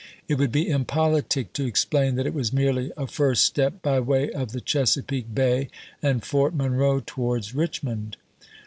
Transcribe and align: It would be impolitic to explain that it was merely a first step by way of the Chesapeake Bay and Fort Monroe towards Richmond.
It 0.27 0.39
would 0.39 0.51
be 0.51 0.67
impolitic 0.67 1.53
to 1.53 1.65
explain 1.67 2.15
that 2.15 2.25
it 2.25 2.33
was 2.33 2.51
merely 2.51 2.91
a 2.97 3.05
first 3.05 3.45
step 3.45 3.83
by 3.83 3.99
way 3.99 4.31
of 4.31 4.51
the 4.51 4.59
Chesapeake 4.59 5.35
Bay 5.35 5.69
and 6.01 6.25
Fort 6.25 6.55
Monroe 6.55 7.03
towards 7.05 7.53
Richmond. 7.53 8.17